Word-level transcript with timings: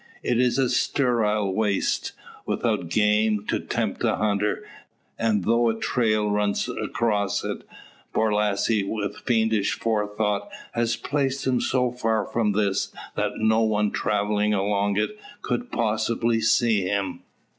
It 0.23 0.39
is 0.39 0.57
a 0.57 0.67
sterile 0.67 1.53
waste, 1.53 2.13
without 2.47 2.89
game 2.89 3.45
to 3.45 3.59
tempt 3.59 3.99
the 3.99 4.15
hunter, 4.15 4.65
and 5.19 5.43
though 5.43 5.69
a 5.69 5.79
trail 5.79 6.27
runs 6.31 6.67
across 6.67 7.43
it, 7.43 7.63
Borlasse, 8.11 8.81
with 8.83 9.17
fiendish 9.17 9.73
forethought, 9.79 10.49
has 10.71 10.95
placed 10.95 11.45
him 11.45 11.61
so 11.61 11.91
far 11.91 12.25
from 12.25 12.53
this, 12.53 12.91
that 13.15 13.37
no 13.37 13.61
one 13.61 13.91
travelling 13.91 14.55
along 14.55 14.97
it 14.97 15.19
could 15.43 15.71
possibly 15.71 16.41
see 16.41 16.81
him. 16.81 17.21